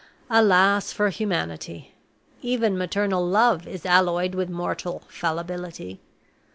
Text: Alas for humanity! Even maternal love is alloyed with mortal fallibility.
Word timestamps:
Alas 0.31 0.91
for 0.91 1.09
humanity! 1.09 1.93
Even 2.41 2.75
maternal 2.75 3.23
love 3.23 3.67
is 3.67 3.85
alloyed 3.85 4.33
with 4.33 4.49
mortal 4.49 5.03
fallibility. 5.09 6.01